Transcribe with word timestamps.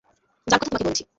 যার 0.47 0.59
কথা 0.59 0.69
তোমাকে 0.69 0.85
বলেছি। 0.85 1.03